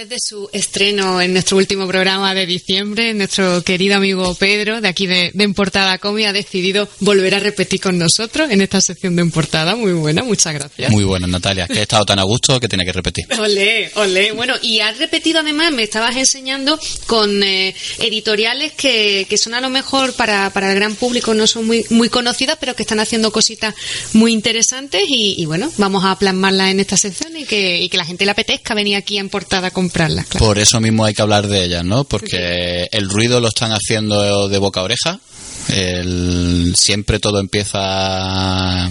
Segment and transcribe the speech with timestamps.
[0.00, 4.88] Después de su estreno en nuestro último programa de diciembre, nuestro querido amigo Pedro, de
[4.88, 9.14] aquí de, de Importada Comi, ha decidido volver a repetir con nosotros en esta sección
[9.14, 9.76] de Importada.
[9.76, 10.90] Muy buena, muchas gracias.
[10.90, 11.66] Muy buena, Natalia.
[11.66, 13.26] Que he estado tan a gusto que tiene que repetir.
[13.38, 14.32] Olé, olé.
[14.32, 19.60] Bueno, y has repetido además, me estabas enseñando con eh, editoriales que, que son a
[19.60, 23.00] lo mejor para, para el gran público no son muy, muy conocidas, pero que están
[23.00, 23.74] haciendo cositas
[24.14, 27.98] muy interesantes y, y bueno, vamos a plasmarlas en esta sección y que, y que
[27.98, 30.26] la gente le apetezca venir aquí a Importada a comprarlas.
[30.26, 30.46] Claro.
[30.46, 32.04] Por eso mismo hay que hablar de ellas, ¿no?
[32.04, 35.20] Porque el ruido lo están haciendo de boca a oreja.
[35.68, 38.88] El- siempre todo empieza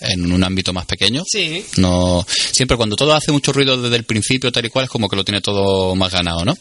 [0.00, 1.22] en un ámbito más pequeño.
[1.30, 1.64] Sí.
[1.76, 5.08] No, siempre cuando todo hace mucho ruido desde el principio tal y cual es como
[5.08, 6.56] que lo tiene todo más ganado, ¿no?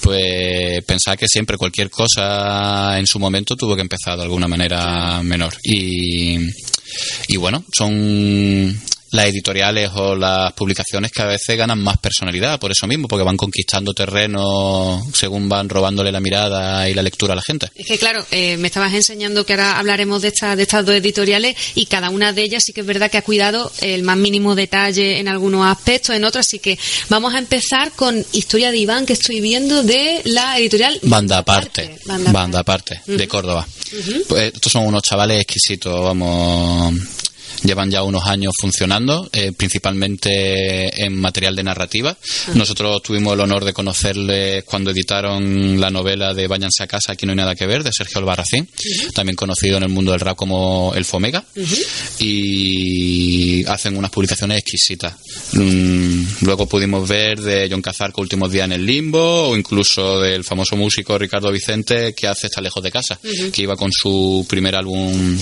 [0.00, 5.22] Pues pensar que siempre cualquier cosa en su momento tuvo que empezar de alguna manera
[5.22, 5.54] menor.
[5.64, 6.38] Y,
[7.28, 8.80] y bueno, son
[9.10, 13.24] las editoriales o las publicaciones que a veces ganan más personalidad por eso mismo, porque
[13.24, 17.68] van conquistando terreno según van robándole la mirada y la lectura a la gente.
[17.74, 20.94] Es que claro, eh, me estabas enseñando que ahora hablaremos de, esta- de estas dos
[20.94, 24.16] editoriales y cada una de ellas sí que es verdad que ha cuidado el más
[24.16, 28.78] mínimo detalle en algunos aspectos, en otros, así que vamos a empezar con Historia de
[28.78, 31.98] Iván que estoy viendo de la editorial Banda aparte,
[32.32, 33.66] Banda aparte, de Córdoba.
[34.28, 36.94] Pues estos son unos chavales exquisitos, vamos.
[37.64, 42.16] Llevan ya unos años funcionando, eh, principalmente en material de narrativa.
[42.54, 47.26] Nosotros tuvimos el honor de conocerles cuando editaron la novela de Váyanse a casa, aquí
[47.26, 48.68] no hay nada que ver, de Sergio Albarracín,
[49.14, 51.44] también conocido en el mundo del rap como El Fomega,
[52.18, 55.14] y hacen unas publicaciones exquisitas.
[55.52, 60.44] Mm, luego pudimos ver de John Cazarco Últimos días en el limbo, o incluso del
[60.44, 63.18] famoso músico Ricardo Vicente que hace Está lejos de casa,
[63.52, 65.36] que iba con su primer álbum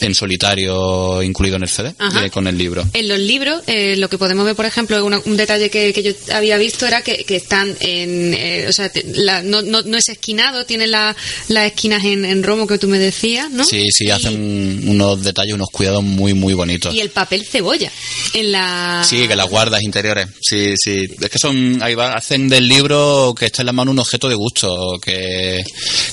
[0.00, 1.94] en solitario incluido en el CD,
[2.24, 2.86] eh, con el libro.
[2.92, 6.02] En los libros, eh, lo que podemos ver, por ejemplo, una- un detalle que, que
[6.02, 8.34] yo había visto era que, que están en.
[8.34, 11.16] eh, o sea, la- no, no, no es esquinado, tiene la-
[11.48, 13.64] las esquinas en, en romo que tú me decías, ¿no?
[13.64, 16.94] Sí, sí, Y- hacen unos detalles, unos cuidados muy, muy bonitos.
[16.94, 17.90] Y el papel cebolla.
[18.34, 19.04] En la.
[19.08, 20.26] Sí, que las guardas interiores.
[20.40, 21.06] Sí, sí.
[21.20, 24.28] Es que son, ahí va, hacen del libro que está en la mano un objeto
[24.28, 25.62] de gusto, que,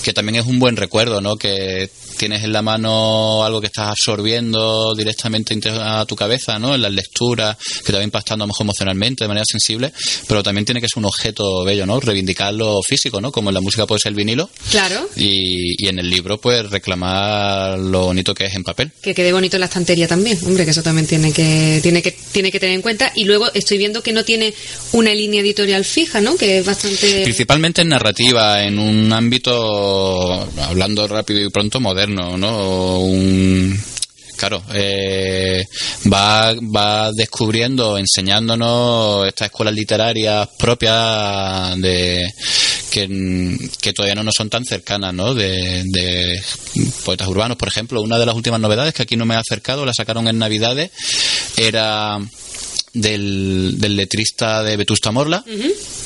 [0.03, 1.35] que también es un buen recuerdo, ¿no?
[1.35, 6.75] Que tienes en la mano algo que estás absorbiendo directamente a tu cabeza, ¿no?
[6.75, 9.91] En las lecturas, que te va impactando a lo mejor emocionalmente, de manera sensible,
[10.27, 11.99] pero también tiene que ser un objeto bello, ¿no?
[11.99, 13.31] Reivindicar lo físico, ¿no?
[13.33, 15.09] Como en la música puede ser el vinilo, Claro.
[15.17, 18.91] y, y en el libro, pues reclamar lo bonito que es en papel.
[19.01, 22.11] Que quede bonito en la estantería también, hombre, que eso también tiene que, tiene que,
[22.31, 23.11] tiene que tener en cuenta.
[23.15, 24.53] Y luego estoy viendo que no tiene
[24.93, 26.37] una línea editorial fija, ¿no?
[26.37, 27.23] Que es bastante.
[27.23, 32.99] Principalmente en narrativa, en un ámbito, hablando rápido y pronto, moderno, ¿no?
[32.99, 33.64] Un,
[34.35, 35.65] claro, eh,
[36.11, 42.27] va, va descubriendo, enseñándonos estas escuelas literarias propias de
[42.91, 45.33] que, todavía no nos son tan cercanas, ¿no?
[45.33, 46.41] De, de
[47.03, 48.01] poetas urbanos, por ejemplo.
[48.01, 50.91] Una de las últimas novedades que aquí no me he acercado, la sacaron en Navidades,
[51.57, 52.19] era
[52.93, 55.43] del, del letrista de Vetusta Morla,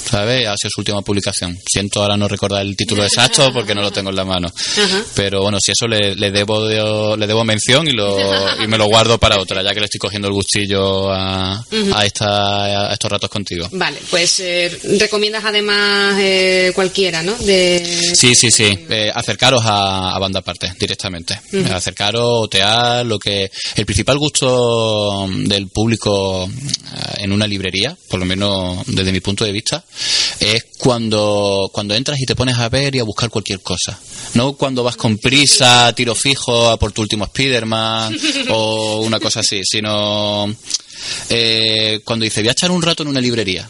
[0.10, 0.48] ¿sabes?
[0.48, 1.58] Hace su última publicación.
[1.70, 4.48] Siento ahora no recordar el título exacto porque no lo tengo en la mano.
[4.48, 5.04] Ajá.
[5.16, 6.80] Pero bueno, si eso le, le debo de-
[7.18, 8.18] le debo mención y, lo,
[8.64, 11.64] y me lo guardo para otra, ya que le estoy cogiendo el gustillo a,
[11.94, 13.68] a, esta, a estos ratos contigo.
[13.72, 17.34] Vale, pues eh, recomiendas además eh, cualquiera, ¿no?
[17.36, 17.84] De...
[18.16, 18.86] Sí, sí, sí.
[18.90, 21.40] Eh, acercaros a, a banda aparte, directamente.
[21.72, 23.50] Acercaros, otear, lo que.
[23.76, 29.44] El principal gusto del público eh, en una librería, por lo menos desde mi punto
[29.46, 29.84] de vista,
[30.40, 34.00] es cuando, cuando entras y te pones a ver y a buscar cualquier cosa.
[34.36, 38.18] No cuando vas con prisa, tiro fijo a por tu último Spider-Man
[38.50, 40.54] o una cosa así, sino
[41.30, 43.70] eh, cuando dice voy a echar un rato en una librería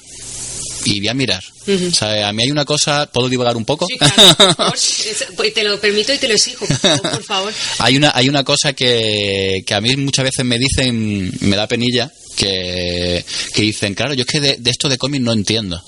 [0.85, 1.43] y voy a mirar.
[1.67, 3.85] O sea, a mí hay una cosa, ¿puedo divagar un poco?
[3.85, 4.73] Sí, claro, por favor.
[4.75, 7.01] Es- pues te lo permito y te lo exijo, por favor.
[7.11, 7.53] por favor.
[7.79, 11.67] hay una hay una cosa que, que a mí muchas veces me dicen, me da
[11.67, 13.23] penilla, que,
[13.53, 15.81] que dicen, claro, yo es que de, de esto de cómics no entiendo.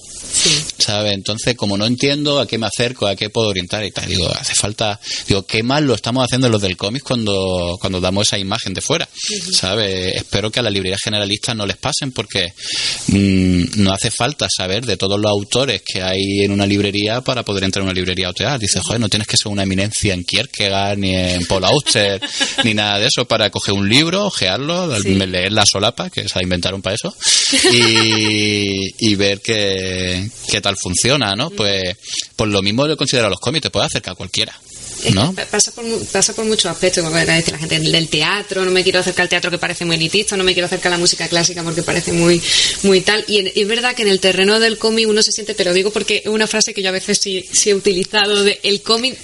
[0.43, 0.61] Sí.
[0.77, 1.13] ¿Sabes?
[1.13, 4.27] Entonces, como no entiendo a qué me acerco, a qué puedo orientar y tal, digo,
[4.29, 8.38] hace falta, digo, qué mal lo estamos haciendo los del cómic cuando, cuando damos esa
[8.39, 9.07] imagen de fuera,
[9.53, 10.15] ¿sabes?
[10.15, 12.53] Espero que a las librerías generalistas no les pasen porque
[13.07, 17.43] mm, no hace falta saber de todos los autores que hay en una librería para
[17.43, 18.59] poder entrar a una librería a otear.
[18.59, 22.21] Dices, joder, no tienes que ser una eminencia en Kierkegaard, ni en Paul Auster,
[22.63, 25.13] ni nada de eso para coger un libro, ojearlo, Sí.
[25.15, 27.13] leer la solapa, que se la inventaron para eso,
[27.71, 31.49] y, y ver qué, qué tal funciona, ¿no?
[31.49, 31.95] Pues,
[32.35, 34.53] pues lo mismo lo considero a los cómics, te puede acercar cualquiera,
[35.03, 35.33] Es ¿no?
[35.49, 38.99] pasa por, pasa por muchos aspectos, como decir la gente del teatro, no me quiero
[38.99, 41.63] acercar al teatro que parece muy elitista, no me quiero acercar a la música clásica
[41.63, 42.41] porque parece muy,
[42.83, 43.23] muy tal.
[43.27, 45.73] Y, en- es verdad que en el terreno del cómic uno se siente, te lo
[45.73, 48.81] digo porque es una frase que yo a veces sí, sí he utilizado, de el
[48.81, 49.17] cómic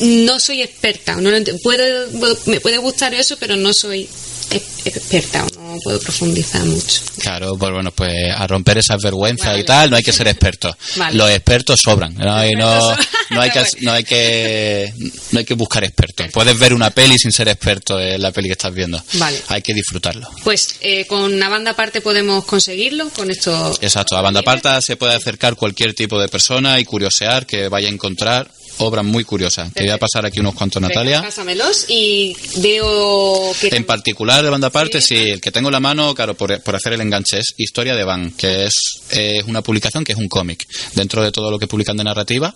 [0.00, 2.08] no soy experta, no lo puedo,
[2.46, 4.08] me puede gustar eso, pero no soy
[4.56, 7.00] experta, no puedo profundizar mucho.
[7.18, 9.60] Claro, pues bueno, pues a romper esas vergüenzas Vale.
[9.60, 10.76] y tal, no hay que ser experto.
[10.96, 11.16] Vale.
[11.16, 12.46] Los expertos sobran, ¿no?
[12.46, 14.94] Y no, Expertos no hay que, no hay que,
[15.32, 16.26] no hay que buscar expertos.
[16.32, 19.02] Puedes ver una peli sin ser experto en la peli que estás viendo.
[19.14, 19.40] Vale.
[19.48, 20.28] Hay que disfrutarlo.
[20.42, 23.76] Pues eh, con una banda aparte podemos conseguirlo, con esto...
[23.80, 27.88] Exacto, a banda parta se puede acercar cualquier tipo de persona y curiosear que vaya
[27.88, 29.72] a encontrar obras muy curiosas.
[29.72, 31.22] Te voy a pasar aquí unos cuantos, Venga, Natalia.
[31.22, 33.68] pásamelos y veo que...
[33.68, 35.16] En particular de banda aparte, Sí.
[35.16, 37.94] sí, el que tengo en la mano, claro, por, por hacer el enganche, es Historia
[37.94, 38.74] de Van, que es,
[39.10, 40.66] es una publicación que es un cómic.
[40.94, 42.54] Dentro de todo lo que publican de narrativa,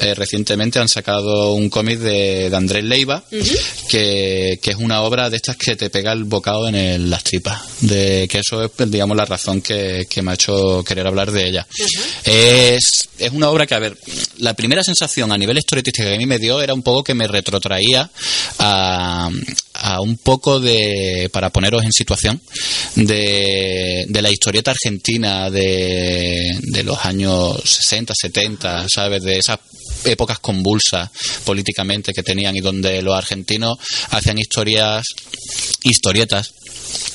[0.00, 3.22] eh, recientemente han sacado un cómic de, de Andrés Leiva,
[3.88, 7.22] que, que es una obra de estas que te pega el bocado en el- las
[7.24, 7.60] tripas.
[7.80, 11.30] De, que eso es, pues, digamos, la razón que, que me ha hecho querer hablar
[11.30, 11.66] de ella.
[12.24, 13.96] Es, es una obra que, a ver,
[14.38, 17.14] la primera sensación a nivel historietístico que a mí me dio era un poco que
[17.14, 18.10] me retrotraía
[18.58, 19.30] a,
[19.74, 22.40] a un poco de, para poneros en situación,
[22.96, 29.22] de, de la historieta argentina de, de los años 60, 70, ¿sabes?
[29.22, 29.58] De esas
[30.04, 31.10] épocas convulsas
[31.44, 33.78] políticamente que tenían y donde los argentinos
[34.10, 35.04] hacían historias,
[35.84, 36.54] historietas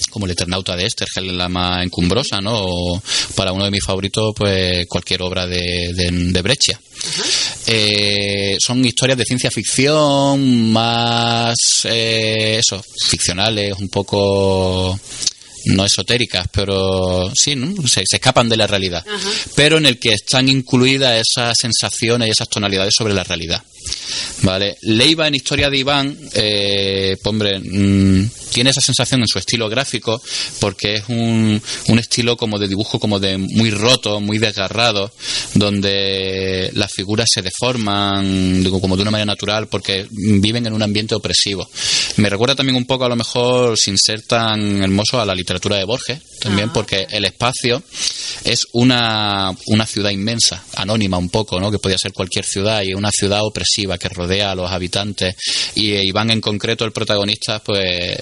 [0.10, 2.54] como el Eternauta de Esther, que es la más encumbrosa, ¿no?
[2.56, 3.04] O
[3.36, 6.80] para uno de mis favoritos, pues cualquier obra de, de, de Breccia.
[7.68, 15.00] Eh, son historias de ciencia ficción más, eh, eso, ficcionales, un poco
[15.66, 17.76] no esotéricas, pero sí, ¿no?
[17.88, 19.30] se, se escapan de la realidad, Ajá.
[19.56, 23.62] pero en el que están incluidas esas sensaciones y esas tonalidades sobre la realidad.
[24.44, 29.70] Vale, Leiva en Historia de Iván, eh, hombre, mm, tiene esa sensación en su estilo
[29.70, 30.22] gráfico
[30.60, 35.12] porque es un, un estilo como de dibujo como de muy roto, muy desgarrado,
[35.54, 40.84] donde las figuras se deforman digo, como de una manera natural porque viven en un
[40.84, 41.70] ambiente opresivo.
[42.18, 45.78] Me recuerda también un poco a lo mejor, sin ser tan hermoso, a la literatura
[45.78, 46.74] de Borges, también Ah.
[46.74, 47.84] porque el espacio
[48.44, 51.72] es una, una ciudad inmensa, anónima un poco, ¿no?
[51.72, 55.36] que podía ser cualquier ciudad y es una ciudad opresiva que rodea a los habitantes.
[55.76, 58.18] Y eh, Iván en concreto, el protagonista, pues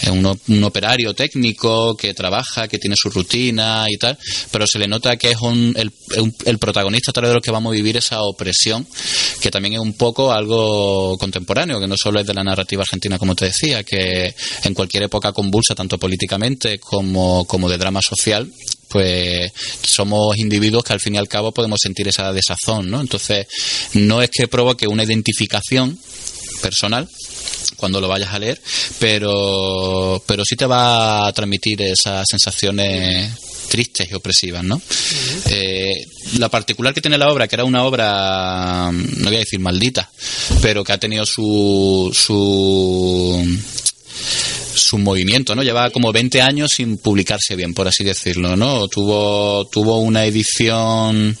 [0.00, 4.18] es un, un operario técnico que trabaja, que tiene su rutina y tal,
[4.50, 5.92] pero se le nota que es un, el,
[6.44, 8.86] el protagonista a través de lo que vamos a vivir esa opresión,
[9.40, 13.18] que también es un poco algo contemporáneo, que no solo es de la narrativa argentina,
[13.18, 18.50] como te decía, que en cualquier época convulsa, tanto políticamente como, como de drama social,
[18.94, 19.50] pues
[19.82, 23.00] somos individuos que al fin y al cabo podemos sentir esa desazón, ¿no?
[23.00, 23.48] Entonces,
[23.94, 25.98] no es que provoque una identificación
[26.62, 27.08] personal
[27.76, 28.62] cuando lo vayas a leer,
[29.00, 33.32] pero, pero sí te va a transmitir esas sensaciones
[33.68, 34.80] tristes y opresivas, ¿no?
[35.50, 36.06] Eh,
[36.38, 40.08] la particular que tiene la obra, que era una obra, no voy a decir maldita,
[40.62, 43.44] pero que ha tenido su, su
[44.74, 45.62] su movimiento, ¿no?
[45.62, 48.88] Lleva como 20 años sin publicarse bien, por así decirlo, ¿no?
[48.88, 51.36] Tuvo, tuvo una edición,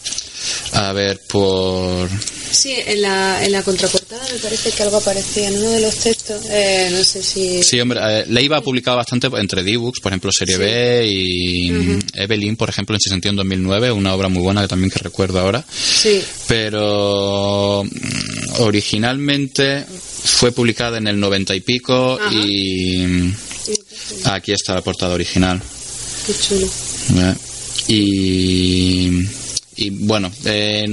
[0.72, 2.08] a ver, por...
[2.54, 5.96] Sí, en la, en la contraportada me parece que algo aparecía en uno de los
[5.96, 6.42] textos.
[6.48, 7.64] Eh, no sé si.
[7.64, 10.60] Sí, hombre, eh, Leiva ha publicado bastante entre D-Books, por ejemplo, Serie Sí.
[10.62, 14.68] B y Evelyn, por ejemplo, en ese sentido en 2009, una obra muy buena que
[14.68, 15.64] también que recuerdo ahora.
[15.68, 16.22] Sí.
[16.46, 19.84] Pero mm, originalmente
[20.24, 22.32] fue publicada en el 90 y pico Ajá.
[22.32, 23.32] y
[24.24, 25.60] aquí está la portada original.
[26.26, 26.66] Qué chulo.
[27.16, 27.34] ¿eh?
[27.88, 29.28] Y,
[29.76, 30.84] y bueno, eh,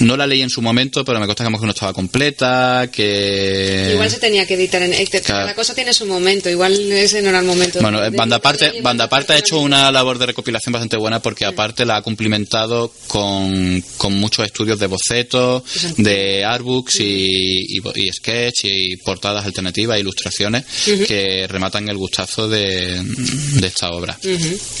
[0.00, 3.90] no la leí en su momento, pero me consta que no estaba completa, que...
[3.92, 4.94] Igual se tenía que editar en...
[5.28, 7.80] La cosa tiene su momento, igual ese no era el momento.
[7.80, 11.84] Bueno, Banda Aparte, Banda Aparte ha hecho una labor de recopilación bastante buena porque aparte
[11.84, 15.62] la ha cumplimentado con, con muchos estudios de bocetos,
[15.96, 20.64] de artbooks y, y, sketch y portadas alternativas, ilustraciones
[21.06, 24.18] que rematan el gustazo de, de esta obra.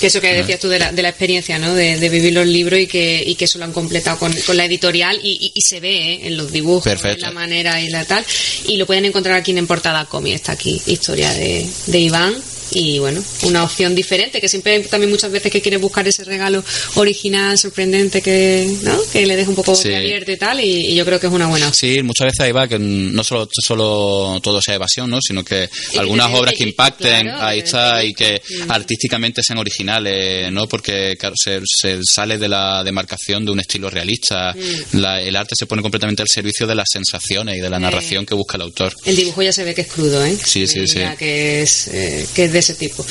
[0.00, 1.74] Que eso que decías tú de la, de la experiencia, ¿no?
[1.74, 4.56] De, de, vivir los libros y que, y que eso lo han completado con, con
[4.56, 6.20] la editorial y, y, se ve ¿eh?
[6.26, 8.24] en los dibujos, en la manera y la tal.
[8.66, 12.34] Y lo pueden encontrar aquí en Portada Comi, está aquí, historia de, de Iván
[12.70, 16.64] y bueno, una opción diferente, que siempre también muchas veces que quieres buscar ese regalo
[16.94, 18.96] original, sorprendente, que, ¿no?
[19.12, 19.92] que le deja un poco sí.
[19.92, 21.94] abierto y tal, y, yo creo que es una buena opción.
[21.94, 25.20] Sí, muchas veces ahí va que no solo, solo todo sea evasión, ¿no?
[25.20, 25.68] sino que
[25.98, 28.70] algunas obras que impacten, ahí está, y que mm.
[28.70, 30.68] artísticamente sean originales, ¿no?
[30.68, 35.04] porque se, se, sale de la demarcación de un estilo realista, mm.
[35.04, 38.34] el arte se pone completamente al servicio de las sensaciones y de la narración que
[38.34, 38.94] busca el autor.
[39.04, 40.36] El dibujo ya se ve que es crudo, ¿eh?
[40.44, 41.00] Sí, sí, sí.
[41.18, 43.04] Que es, eh, que de ese tipo.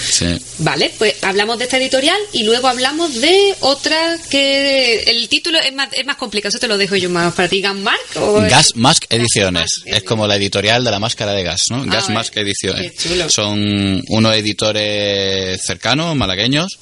[0.59, 5.73] Vale, pues hablamos de esta editorial y luego hablamos de otra que el título es
[5.73, 7.75] más, es más complicado, eso te lo dejo yo más para ti, Gas
[8.49, 11.83] Gas Mask Ediciones, es como la editorial de la máscara de gas, ¿no?
[11.83, 12.93] Ah, gas Mask Ediciones.
[13.27, 16.79] Son unos editores cercanos, malagueños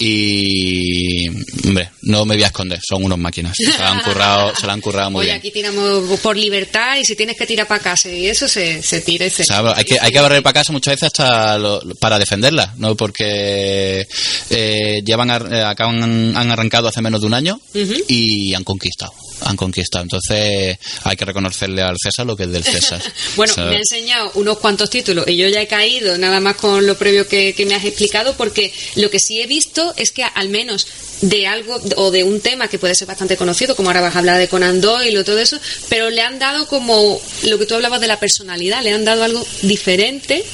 [0.00, 1.28] y,
[1.66, 3.56] hombre, no me voy a esconder, son unos máquinas.
[3.56, 5.38] Se la han currado, se la han currado muy Oye, bien.
[5.38, 9.00] aquí tiramos por libertad y si tienes que tirar para casa y eso se, se
[9.02, 9.44] tira y se...
[9.52, 11.58] hay que, hay que barrer para casa muchas veces hasta
[11.98, 12.96] para defenderla, ¿no?
[12.96, 14.06] Porque
[14.50, 17.60] eh, llevan, eh, acaban, han arrancado hace menos de un año
[18.08, 20.02] y han conquistado han conquistado.
[20.02, 23.02] Entonces hay que reconocerle al César lo que es del César.
[23.36, 26.86] bueno, me ha enseñado unos cuantos títulos y yo ya he caído nada más con
[26.86, 30.48] lo previo que, me has explicado porque lo que sí he visto es que al
[30.48, 30.86] menos
[31.20, 34.20] de algo o de un tema que puede ser bastante conocido, como ahora vas a
[34.20, 37.74] hablar de Conan Doyle o todo eso, pero le han dado como lo que tú
[37.74, 40.44] hablabas de la personalidad, le han dado algo diferente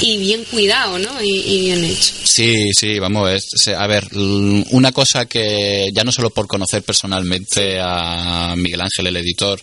[0.00, 1.22] y bien cuidado, ¿no?
[1.22, 2.12] Y, bien hecho.
[2.24, 3.30] Sí, sí, vamos,
[3.76, 8.23] a ver, una cosa que ya no solo por conocer personalmente a
[8.56, 9.60] Miguel Ángel, el editor,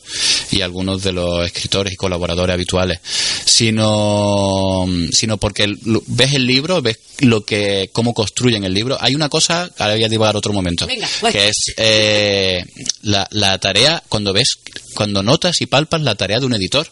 [0.51, 2.99] y algunos de los escritores y colaboradores habituales,
[3.45, 5.73] sino, sino porque
[6.07, 8.97] ves el libro, ves lo que, cómo construyen el libro.
[8.99, 12.65] Hay una cosa, ahora voy a divagar otro momento, que es eh,
[13.03, 14.57] la, la tarea, cuando ves
[14.93, 16.87] cuando notas y palpas la tarea de un editor.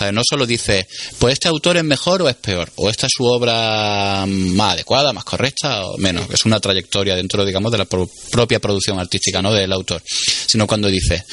[0.00, 0.86] O no solo dice,
[1.18, 5.12] pues este autor es mejor o es peor, o esta es su obra más adecuada,
[5.12, 6.26] más correcta o menos.
[6.32, 9.52] Es una trayectoria dentro, digamos, de la propia producción artística, ¿no?
[9.52, 10.02] Del autor.
[10.46, 11.24] Sino cuando dice,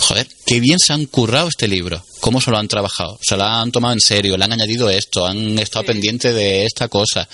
[0.00, 3.44] joder, qué bien se han currado este libro, cómo se lo han trabajado, se lo
[3.44, 7.28] han tomado en serio, le han añadido esto, han estado pendientes de esta cosa,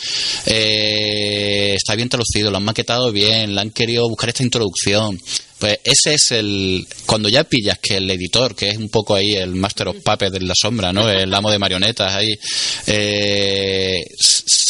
[0.47, 5.21] eh, está bien traducido, lo han maquetado bien, le han querido buscar esta introducción.
[5.59, 6.87] Pues ese es el.
[7.07, 10.33] Cuando ya pillas que el editor, que es un poco ahí el Master of Puppets
[10.33, 11.09] de la sombra, ¿no?
[11.09, 12.39] El amo de marionetas ahí,
[12.87, 14.03] eh,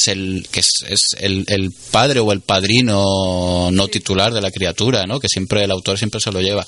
[0.07, 0.71] el, que es,
[1.19, 5.19] el, el, padre o el padrino no titular de la criatura, ¿no?
[5.19, 6.67] Que siempre el autor siempre se lo lleva.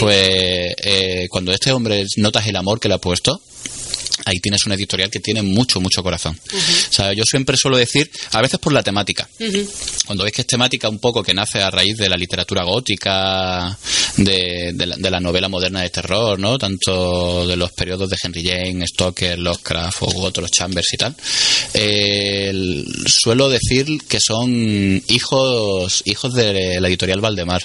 [0.00, 3.40] Pues eh, cuando este hombre notas el amor que le ha puesto,
[4.30, 6.38] ahí tienes una editorial que tiene mucho, mucho corazón.
[6.52, 9.28] O sea, yo siempre suelo decir, a veces por la temática.
[10.06, 13.76] Cuando ves que es temática un poco que nace a raíz de la literatura gótica,
[14.16, 16.58] de, de, la, novela moderna de terror, ¿no?
[16.58, 21.16] Tanto de los periodos de Henry James, Stoker, Lovecraft o otros Chambers y tal.
[23.06, 27.62] suelo decir que son hijos, hijos de la editorial Valdemar.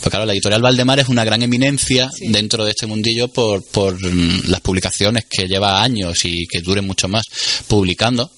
[0.00, 4.00] Porque claro, la editorial Valdemar es una gran eminencia dentro de este mundillo por, por
[4.48, 7.24] las publicaciones que lleva años y que dure mucho más
[7.66, 8.30] publicando.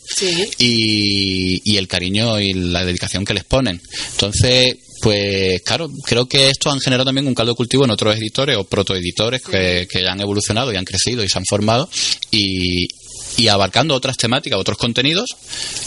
[0.58, 3.80] Y, y el cariño y la dedicación que les ponen.
[4.12, 8.16] Entonces, pues claro, creo que esto han generado también un caldo de cultivo en otros
[8.16, 11.88] editores o protoeditores que, que han evolucionado y han crecido y se han formado.
[12.30, 12.88] Y,
[13.38, 15.30] y abarcando otras temáticas, otros contenidos,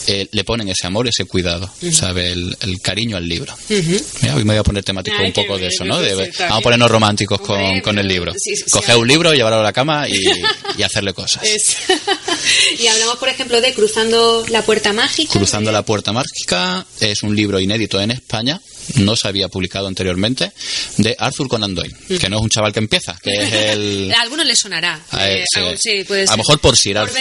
[0.07, 2.31] eh, le ponen ese amor, ese cuidado, ¿sabe?
[2.31, 3.53] El, cariño al libro.
[3.69, 5.97] hoy me voy a poner temático un poco de eso, ¿no?
[5.97, 8.33] vamos a ponernos románticos con, con el libro.
[8.71, 10.23] Coger un libro, llevarlo a la cama y,
[10.77, 11.43] y hacerle cosas.
[12.79, 15.33] y hablamos, por ejemplo, de Cruzando la Puerta Mágica.
[15.33, 18.61] Cruzando la Puerta Mágica es un libro inédito en España
[18.95, 20.51] no se había publicado anteriormente,
[20.97, 24.13] de Arthur Conan Doyle, que no es un chaval que empieza, que es el...
[24.17, 25.01] A algunos le sonará.
[25.11, 27.17] A, eh, lo mejor por Sir Arthur.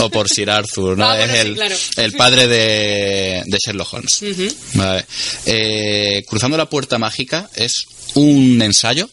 [0.00, 1.14] o, por Sir Arthur, ¿no?
[1.14, 1.58] es el,
[1.96, 4.22] el, padre de, de Sherlock Holmes.
[5.46, 9.08] Eh, Cruzando la puerta mágica es un ensayo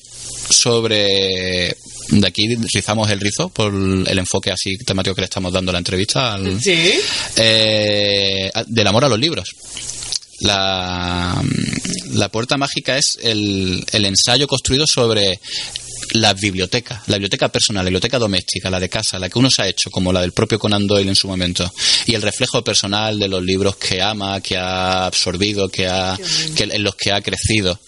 [0.50, 1.76] sobre
[2.10, 5.74] de aquí rizamos el rizo por el enfoque así temático que le estamos dando a
[5.74, 6.94] la entrevista ¿Sí?
[7.38, 9.56] eh, del amor a los libros
[10.40, 11.42] La,
[12.12, 15.40] la puerta mágica es el, el ensayo construido sobre
[16.12, 19.62] la biblioteca, la biblioteca personal, la biblioteca doméstica, la de casa, la que uno se
[19.64, 21.72] ha hecho, como la del propio Conan Doyle en su momento,
[22.06, 26.18] y el reflejo personal de los libros que ama, que ha absorbido, que ha,
[26.56, 27.80] que, en los que ha crecido,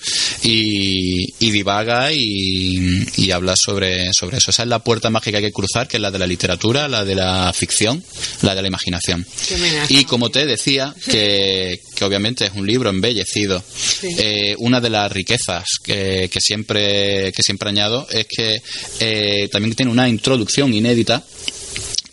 [0.43, 4.51] y, y divaga y, y, habla sobre, sobre eso.
[4.51, 6.87] Esa es la puerta mágica que hay que cruzar, que es la de la literatura,
[6.87, 8.03] la de la ficción,
[8.41, 9.25] la de la imaginación.
[9.89, 14.09] Y como te decía, que, que obviamente es un libro embellecido, sí.
[14.17, 18.61] eh, una de las riquezas que, que, siempre, que siempre añado es que
[18.99, 21.23] eh, también tiene una introducción inédita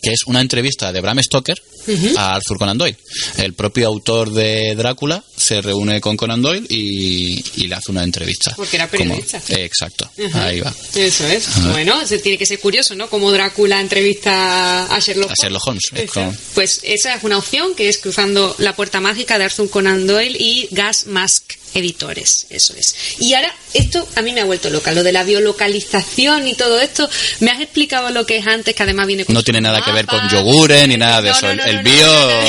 [0.03, 1.55] que es una entrevista de Bram Stoker
[1.87, 2.17] uh -huh.
[2.17, 2.97] a Arthur Conan Doyle.
[3.37, 8.03] El propio autor de Drácula se reúne con Conan Doyle y, y le hace una
[8.03, 8.53] entrevista.
[8.53, 9.39] Porque era periodista.
[9.39, 10.35] Como, eh, exacto, uh -huh.
[10.43, 10.73] ahí va.
[10.95, 11.45] Eso es.
[11.71, 13.09] Bueno, se tiene que ser curioso, ¿no?
[13.09, 15.39] Como Drácula entrevista a Sherlock Holmes.
[15.39, 15.83] A Sherlock Holmes.
[15.93, 16.35] Es como...
[16.53, 20.37] Pues esa es una opción que es cruzando la puerta mágica de Arthur Conan Doyle
[20.37, 22.95] y Gas Mask editores, eso es.
[23.19, 26.79] Y ahora, esto a mí me ha vuelto loca, lo de la biolocalización y todo
[26.79, 29.79] esto, me has explicado lo que es antes, que además viene con No tiene nada
[29.79, 29.91] mapa.
[29.91, 32.41] que ver con yogures ni nada de no, eso, no, no, el bio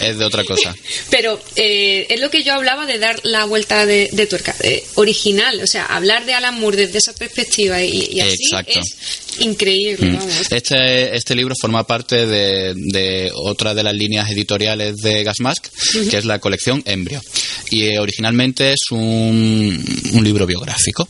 [0.00, 0.74] es de otra cosa.
[1.10, 4.84] Pero eh, es lo que yo hablaba de dar la vuelta de, de tuerca, eh,
[4.94, 8.78] original, o sea, hablar de Alan Moore desde esa perspectiva y, y así Exacto.
[8.78, 8.96] es
[9.40, 10.12] increíble.
[10.18, 10.52] Vamos.
[10.52, 15.98] Este, este libro forma parte de, de, otra de las líneas editoriales de Gasmask, uh
[15.98, 16.10] -huh.
[16.10, 17.20] que es la colección Embrio.
[17.70, 21.08] Y eh, originalmente es un, un libro biográfico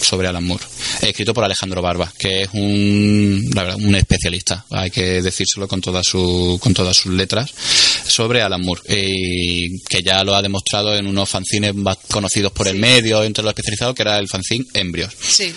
[0.00, 0.64] sobre Alan Moore,
[1.02, 5.80] escrito por Alejandro Barba, que es un, la verdad, un especialista, hay que decírselo con
[5.80, 7.50] todas su, con todas sus letras,
[8.06, 12.66] sobre Alan Moore, y que ya lo ha demostrado en unos fanzines más conocidos por
[12.66, 12.72] sí.
[12.72, 15.12] el medio, entre los especializados, que era el fanzine Embrios.
[15.20, 15.54] Sí.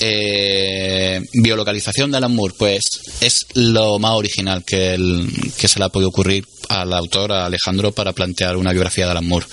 [0.00, 2.82] Eh, biolocalización de Alan Moore, pues
[3.20, 7.46] es lo más original que, el, que se le ha podido ocurrir al autor, a
[7.46, 9.46] Alejandro, para plantear una biografía de Alan Moore.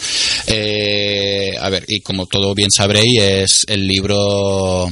[0.47, 4.91] Eh, a ver, y como todo bien sabréis, es el libro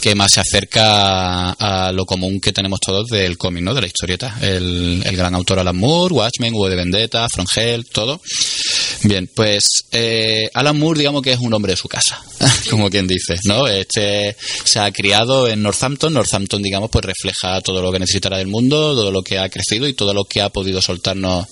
[0.00, 3.74] que más se acerca a, lo común que tenemos todos del cómic, ¿no?
[3.74, 4.38] De la historieta.
[4.40, 7.46] El, el gran autor Alan Moore, Watchmen, V de Vendetta, From
[7.92, 8.20] todo.
[9.02, 12.22] Bien, pues eh, Alan Moore, digamos que es un hombre de su casa,
[12.70, 13.66] como quien dice, ¿no?
[13.66, 16.12] Este se ha criado en Northampton.
[16.12, 19.88] Northampton, digamos, pues refleja todo lo que necesitará del mundo, todo lo que ha crecido
[19.88, 21.46] y todo lo que ha podido soltarnos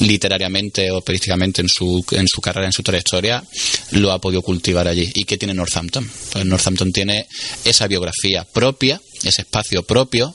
[0.00, 3.44] literariamente o periodísticamente en su, en su carrera, en su trayectoria,
[3.90, 5.10] lo ha podido cultivar allí.
[5.14, 6.10] ¿Y qué tiene Northampton?
[6.32, 7.26] Pues Northampton tiene
[7.64, 10.34] esa biografía propia, ese espacio propio,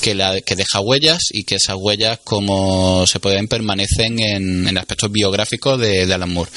[0.00, 4.78] que, la, que deja huellas y que esas huellas, como se pueden, permanecen en, en
[4.78, 6.50] aspectos biográficos de, de, Alan Moore.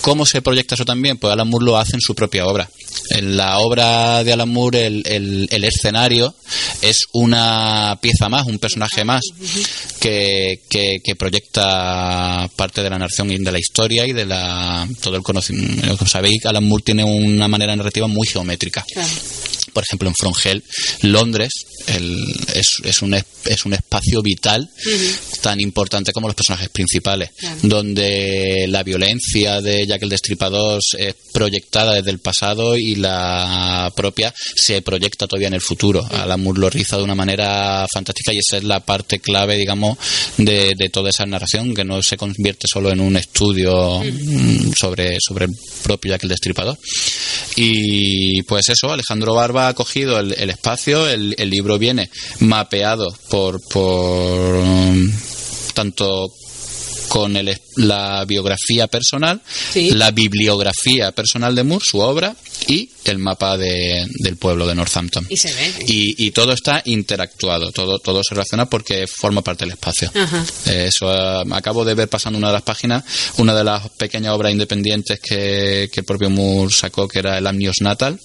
[0.00, 1.18] ¿Cómo se proyecta eso también?
[1.18, 2.70] Pues Alan Moore lo hace en su propia obra.
[3.10, 6.34] En la obra de Alan Moore, el, el, el escenario
[6.80, 9.20] es una pieza más, un personaje más,
[10.00, 14.88] que, que, que, proyecta parte de la narración y de la historia y de la
[15.00, 15.98] todo el conocimiento.
[15.98, 18.84] Como sabéis, Alan Moore tiene una manera narrativa muy geométrica.
[19.72, 20.64] Por ejemplo en Frongel,
[21.02, 21.52] Londres,
[21.86, 22.16] el,
[22.54, 25.40] es, es, un, es un espacio vital uh -huh.
[25.40, 27.56] tan importante como los personajes principales, claro.
[27.62, 34.32] donde la violencia de Jack el Destripador es proyectada desde el pasado y la propia
[34.56, 36.00] se proyecta todavía en el futuro.
[36.02, 36.22] Uh -huh.
[36.22, 39.98] Alan Moore lo riza de una manera fantástica y esa es la parte clave, digamos,
[40.36, 44.74] de, de toda esa narración, que no se convierte solo en un estudio uh -huh.
[44.76, 46.78] sobre, sobre el propio Jack el Destripador.
[47.56, 53.12] Y pues eso, Alejandro Barba ha cogido el, el espacio, el, el, libro viene mapeado
[53.28, 54.62] por, por
[55.74, 56.32] tanto
[57.10, 59.40] con el, la biografía personal,
[59.72, 59.90] sí.
[59.90, 62.36] la bibliografía personal de Moore, su obra,
[62.68, 65.26] y el mapa de, del pueblo de Northampton.
[65.28, 65.74] Y se ve.
[65.88, 70.08] Y, y, todo está interactuado, todo, todo se relaciona porque forma parte del espacio.
[70.14, 70.46] Ajá.
[70.66, 73.02] Eso uh, acabo de ver pasando una de las páginas,
[73.38, 77.46] una de las pequeñas obras independientes que, que el propio Moore sacó, que era el
[77.48, 78.20] Amnios Natal,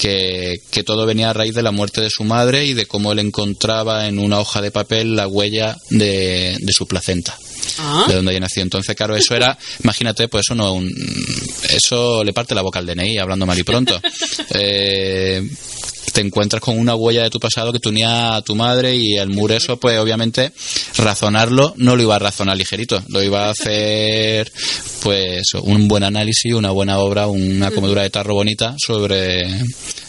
[0.00, 3.12] que, que todo venía a raíz de la muerte de su madre y de cómo
[3.12, 7.38] él encontraba en una hoja de papel la huella de, de su placenta.
[7.78, 8.06] Ah.
[8.08, 8.64] de donde haya nacido.
[8.64, 10.92] Entonces, claro, eso era, imagínate, pues eso no, un,
[11.70, 14.00] eso le parte la boca al DNI, hablando mal y pronto.
[14.54, 15.48] eh,
[16.12, 19.16] te encuentras con una huella de tu pasado que tú unía a tu madre y
[19.16, 20.52] el muro eso pues obviamente
[20.96, 24.50] razonarlo no lo iba a razonar ligerito lo iba a hacer
[25.02, 29.46] pues un buen análisis una buena obra una comedura de tarro bonita sobre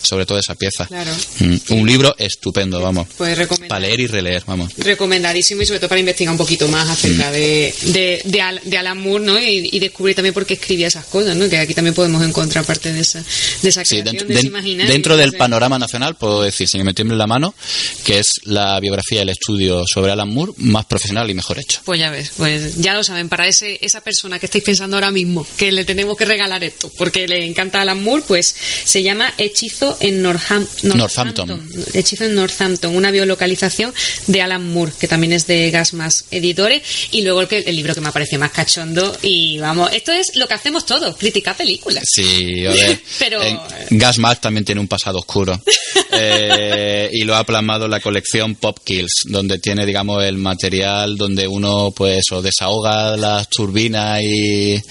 [0.10, 0.86] sobre todo esa pieza.
[0.88, 1.12] Claro.
[1.40, 3.08] Mm, un libro estupendo, vamos.
[3.18, 3.38] Pues.
[3.68, 4.74] Para leer y releer, vamos.
[4.78, 7.34] Recomendadísimo y sobre todo para investigar un poquito más acerca Mm.
[7.34, 9.40] de, de, de, Al- de Alan Moore, ¿no?
[9.40, 11.48] Y, y descubrir también por qué escribía esas cosas, ¿no?
[11.50, 13.24] Que aquí también podemos encontrar parte de esa,
[13.62, 16.86] de esa Sí, creación, dentro, de ese dentro del panorama nacional puedo decir, sin que
[16.86, 17.54] me tiemble la mano,
[18.04, 21.82] que es la biografía y el estudio sobre Alan Moore más profesional y mejor hecho.
[21.86, 25.12] Pues ya ves, pues ya lo saben, para ese, esa persona que estáis pensando ahora
[25.12, 29.34] mismo, que le tenemos que regalar esto, porque le encanta Alan Moore, pues se llama
[29.38, 31.68] Hechizo en Northampton.
[31.94, 33.94] Hechizo en Northampton, una biolocalización
[34.28, 36.82] de Alan Moore, que también es de Gasmas Editores,
[37.12, 40.36] y luego el, que, el libro que me pareció más cachondo, y vamos, esto es
[40.36, 42.04] lo que hacemos todos, criticar películas.
[42.12, 43.60] Sí, a ver, Pero- en-
[43.92, 45.60] Gas Mask también tiene un pasado oscuro.
[46.22, 51.16] Eh, y lo ha plasmado en la colección Pop Kills, donde tiene, digamos, el material
[51.16, 54.82] donde uno, pues, o desahoga las turbinas y,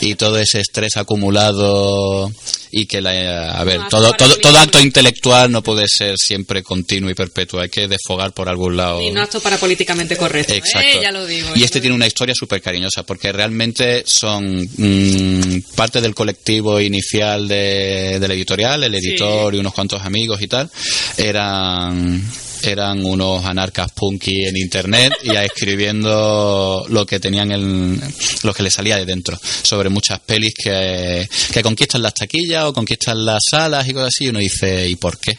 [0.00, 2.32] y todo ese estrés acumulado
[2.70, 6.62] y que la, a ver, No, todo, todo, todo acto intelectual no puede ser siempre
[6.62, 9.02] continuo y perpetuo, hay que desfogar por algún lado.
[9.02, 10.58] Y no apto para políticamente correcto, ¿eh?
[10.58, 11.02] Exacto.
[11.02, 11.48] ya lo digo.
[11.54, 17.48] Y este tiene una historia súper cariñosa porque realmente son mm, parte del colectivo inicial
[17.48, 20.70] de, de la editorial, el editor y unos cuantos amigos y tal.
[21.16, 22.22] Eran
[22.62, 28.00] eran unos anarcas punky en internet y escribiendo lo que tenían en,
[28.42, 32.72] lo que les salía de dentro sobre muchas pelis que, que conquistan las taquillas o
[32.72, 35.38] conquistan las salas y cosas así y uno dice ¿y por qué?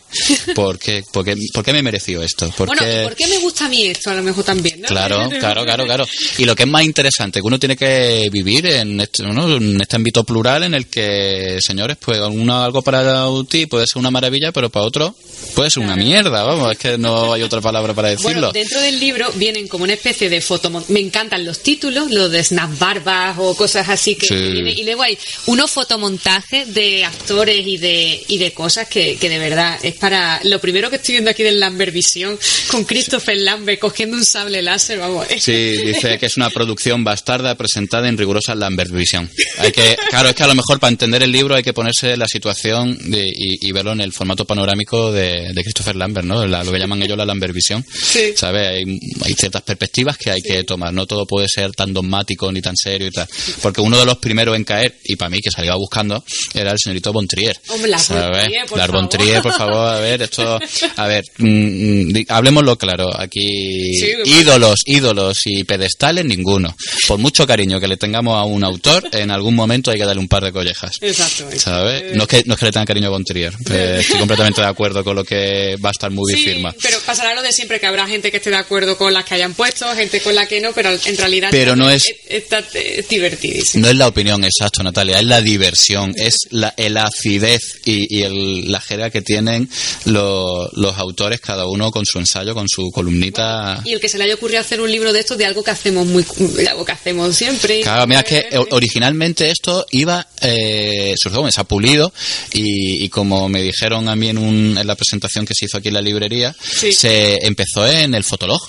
[0.56, 2.50] ¿por qué, por qué, por qué me mereció esto?
[2.58, 4.10] ¿Por Bueno, qué- ¿y ¿por qué me gusta a mí esto?
[4.10, 4.88] A lo mejor también, ¿no?
[4.88, 6.06] Claro, claro, claro, claro.
[6.38, 9.56] Y lo que es más interesante, que uno tiene que vivir en este, ¿no?
[9.56, 14.00] en este ámbito plural en el que, señores, pues uno, algo para ti puede ser
[14.00, 15.16] una maravilla, pero para otro
[15.56, 18.32] puede ser una mierda, vamos, es que no hay otra palabra para decirlo.
[18.32, 20.70] Bueno, dentro del libro vienen como una especie de foto.
[20.90, 24.36] Me encantan los títulos, los de Snap Barbas o cosas así que Sí.
[24.52, 25.18] viene- y luego hay
[25.48, 30.40] unos fotomontajes de actores y de y de cosas que, que de verdad es para
[30.44, 32.38] lo primero que estoy viendo aquí del Lambert Visión
[32.72, 35.26] con Christopher Lambert cogiendo un sable láser, vamos.
[35.40, 39.30] Sí, dice que es una producción bastarda presentada en rigurosa Lambert Vision.
[39.58, 42.16] Hay que, claro, es que a lo mejor para entender el libro hay que ponerse
[42.18, 46.46] la situación de- y, y verlo en el formato panorámico de, de Christopher Lambert, ¿no?
[46.46, 47.86] La- lo que llaman ellos la Lambert Visión.
[47.92, 48.34] Sí.
[48.36, 48.68] ¿Sabes?
[48.68, 50.94] Hay, hay ciertas perspectivas que hay que tomar.
[50.94, 53.28] No todo puede ser tan dogmático ni tan serio y tal.
[53.62, 56.78] Porque uno de los primeros en caer, y para mí que salía buscando, era el
[56.80, 57.60] señorito Bontrier.
[57.70, 58.44] Hombre, Lars von ¿sabes?
[58.46, 59.42] Trier, por favor.
[59.42, 60.60] Por favor, a ver, esto,
[60.96, 66.76] a ver, mm, mm, di- hablemoslo claro, aquí Sí, ídolos, ídolos y pedestales ninguno.
[67.08, 70.22] Por mucho cariño que le tengamos a un autor, en algún momento hay que darle
[70.22, 70.92] un par de collejas.
[71.02, 71.46] Exacto.
[71.58, 72.16] ¿Sabes?
[72.16, 74.62] No es que, no es que le tenga cariño a Von Trier, eh, estoy completamente
[74.62, 76.74] de acuerdo con lo que va a estar muy Sí, firma.
[76.90, 79.36] Pero pasará lo de siempre que habrá gente que esté de acuerdo con las que
[79.36, 83.08] hayan puesto, gente con la que no, pero en realidad Pero no es- está es
[83.08, 83.84] divertidísimo.
[83.86, 88.24] No es la opinión exacta, Natalia, es la diversión, es la, el acidez y, y
[88.24, 89.70] el- la jerga que tienen
[90.06, 93.82] los, los autores, cada uno con su ensayo, con su columnita.
[93.86, 95.72] Y el que se le haya ocurrido hacer un libro de esto de algo que
[95.72, 96.26] hacemos muy
[96.56, 97.82] de algo que hacemos siempre.
[97.82, 102.12] Claro, mira, es que o- originalmente esto iba, eh, se ha pulido
[102.54, 105.78] y, y como me dijeron a mí en, un- en la presentación que se hizo
[105.78, 106.56] aquí en la librería,
[106.92, 108.62] Se empezó en el Fotolog.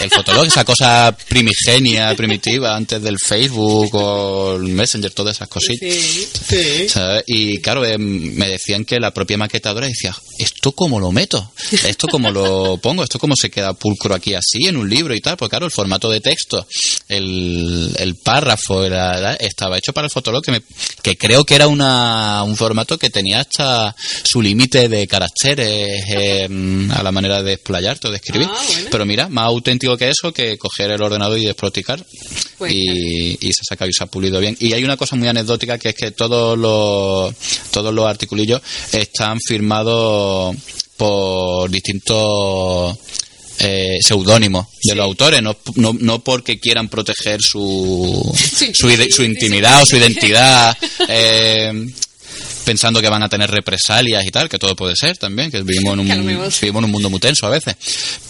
[0.00, 5.88] El Fotolog, esa cosa primigenia, primitiva, antes del Facebook o el Messenger, todas esas cositas.
[5.88, 6.88] Sí, sí.
[6.88, 7.22] ¿sabes?
[7.28, 11.52] Y claro, eh, me decían que la propia maquetadora decía, ¿esto cómo lo meto?
[11.86, 13.04] ¿Esto cómo lo pongo?
[13.04, 15.36] ¿Esto cómo se queda pulcro aquí así en un libro y tal?
[15.36, 16.66] Porque claro, el formato de texto,
[17.08, 18.84] el, el párrafo,
[19.38, 20.62] estaba hecho para el fotolog, que, me-
[21.02, 26.88] que creo que era una, un formato que tenía hasta su límite de caracteres eh,
[26.92, 28.48] a la manera de explayarte o de escribir.
[28.50, 28.88] Ah, bueno.
[28.90, 32.04] Pero mira, más auténtico que eso, que coger el ordenador y desproticar.
[32.58, 34.56] Pues y, y se ha sacado y se ha pulido bien.
[34.60, 37.34] Y hay una cosa muy anecdótica que es que todos los,
[37.70, 40.56] todos los articulillos están firmados
[40.96, 42.98] por distintos
[43.58, 48.32] eh, seudónimos de los autores, no, no, no porque quieran proteger su,
[48.72, 50.76] su, su intimidad o su identidad.
[51.08, 51.86] eh,
[52.64, 55.94] pensando que van a tener represalias y tal, que todo puede ser también, que vivimos
[55.94, 56.06] en un,
[56.60, 57.76] vivimos en un mundo muy tenso a veces,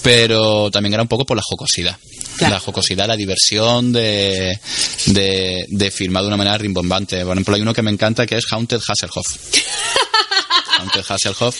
[0.02, 1.96] pero también era un poco por la jocosidad.
[2.36, 2.54] Claro.
[2.54, 4.58] La jocosidad, la diversión de,
[5.06, 7.24] de, de filmar de una manera rimbombante.
[7.24, 9.26] Por ejemplo, hay uno que me encanta que es Haunted Hasselhoff.
[10.84, 11.56] Haunted Hasselhoff.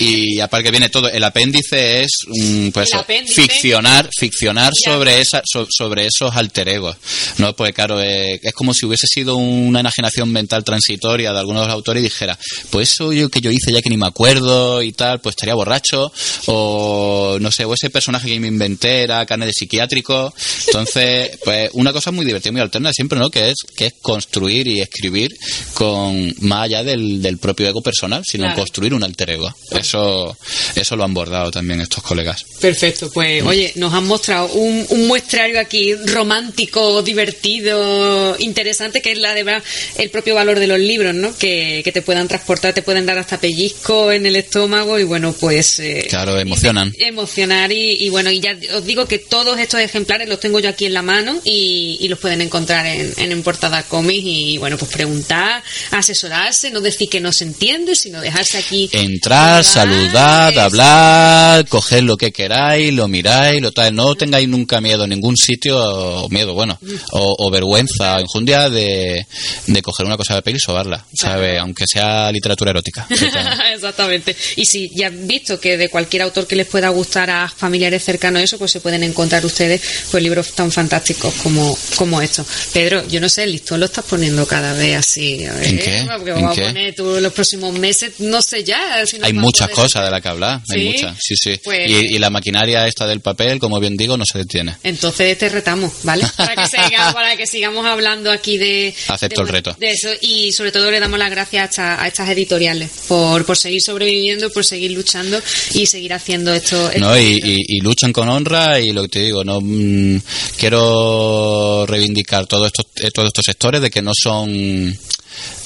[0.00, 3.42] Y aparte que viene todo, el apéndice es mm, pues El eso, apéndice.
[3.42, 4.92] ficcionar, ficcionar Ya.
[4.92, 6.96] sobre esa, so- sobre esos alter egos.
[7.38, 11.68] No, pues claro, eh, es como si hubiese sido una enajenación mental transitoria de algunos
[11.68, 12.38] autores y dijera,
[12.70, 15.54] pues eso yo que yo hice ya que ni me acuerdo y tal, pues estaría
[15.54, 16.12] borracho,
[16.46, 20.32] o no sé, o ese personaje que me inventé era carne de psiquiátrico.
[20.66, 23.30] Entonces, pues una cosa muy divertida, muy alterna siempre, ¿no?
[23.30, 25.36] Que es, que es construir y escribir
[25.74, 29.54] con más allá del, del propio ego personal, sino construir un alter ego.
[29.70, 30.36] Eso,
[30.74, 32.44] eso lo han bordado también estos colegas.
[32.60, 39.18] Perfecto, pues oye, nos han mostrado un, un muestrario aquí romántico, divertido, interesante, que es
[39.18, 39.62] la de verdad
[39.96, 41.36] el propio valor de los libros, ¿no?
[41.36, 45.32] Que, que te puedan transportar, te pueden dar hasta pellizco en el estómago y bueno,
[45.38, 45.78] pues...
[45.80, 46.94] Eh, Claro, emocionan.
[46.98, 50.68] emocionar y, y bueno, y ya os digo que todos estos ejemplares los tengo yo
[50.68, 54.58] aquí en la mano y, y los pueden encontrar en, en, en Portada Comics y
[54.58, 58.22] bueno, pues preguntar, asesorarse, no decir que no se entiende, sino
[58.54, 58.88] aquí...
[58.92, 63.94] Entrar, saludar, hablar, coger lo que queráis, lo miráis, lo tal.
[63.94, 66.78] No tengáis nunca miedo en ningún sitio, o miedo, bueno,
[67.12, 69.26] o, o vergüenza, o enjundia de,
[69.66, 71.58] de coger una cosa de peli y sobarla, ¿sabe?
[71.58, 73.06] Aunque sea literatura erótica.
[73.74, 74.36] Exactamente.
[74.56, 78.04] Y si ya han visto que de cualquier autor que les pueda gustar a familiares
[78.04, 82.46] cercanos eso, pues se pueden encontrar ustedes pues libros tan fantásticos como, como estos.
[82.72, 85.44] Pedro, yo no sé, el listón lo estás poniendo cada vez así.
[85.44, 86.06] A ver, ¿En qué?
[86.16, 86.64] Porque ¿En vamos qué?
[86.64, 89.04] a poner tú los próximos meses, no sé ya.
[89.06, 91.60] si Hay muchas cosas de las que hablar, hay muchas, sí, sí.
[91.62, 94.76] Pues- Y, y la maquinaria esta del papel, como bien digo, no se detiene.
[94.82, 96.24] Entonces te retamos, ¿vale?
[96.36, 98.94] Para que, siga- para que sigamos hablando aquí de...
[99.08, 99.76] Acepto de- el reto.
[99.78, 103.44] De eso y sobre todo le damos las gracias a, esta- a estas editoriales por,
[103.44, 105.40] por seguir sobreviviendo, por seguir luchando
[105.74, 106.90] y seguir haciendo esto.
[106.98, 107.18] ¿no?
[107.18, 110.20] y- y luchan con honra y lo que te digo, no mm,
[110.58, 114.96] quiero reivindicar todos estos, eh, todos estos sectores de que no son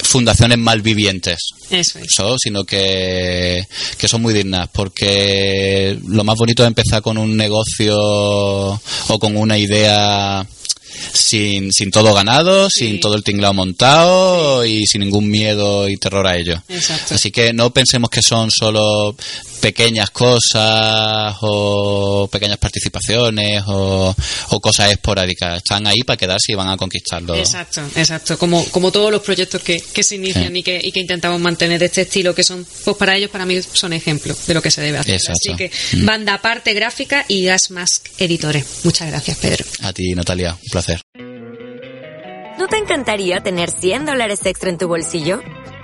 [0.03, 1.39] fundaciones malvivientes.
[1.71, 2.07] Eso es.
[2.13, 3.67] Eso, sino que,
[3.99, 9.37] que son muy dignas, porque lo más bonito es empezar con un negocio o con
[9.37, 10.47] una idea
[11.13, 12.87] sin, sin todo ganado, Sí.
[12.89, 16.63] sin todo el tinglado montado y sin ningún miedo y terror a ello.
[16.69, 17.15] Exacto.
[17.15, 19.15] Así que no pensemos que son solo
[19.61, 24.15] pequeñas cosas o pequeñas participaciones o,
[24.51, 25.59] o cosas esporádicas.
[25.59, 27.35] Están ahí para quedarse y van a conquistarlo.
[27.35, 28.39] Exacto, exacto.
[28.39, 30.59] Como, como todos los proyectos que, que se inician Sí.
[30.59, 33.47] y, que, y que intentamos mantener de este estilo, que son, pues para ellos, para
[33.47, 35.15] mí, son ejemplos de lo que se debe hacer.
[35.15, 35.41] Exacto.
[35.53, 36.05] Así que, Mm.
[36.07, 38.65] banda aparte gráfica y Gas Mask Editores.
[38.85, 39.65] Muchas gracias, Pedro.
[39.83, 41.01] A ti, Natalia, un placer.
[42.59, 45.43] ¿No te encantaría tener 100 dólares extra en tu bolsillo?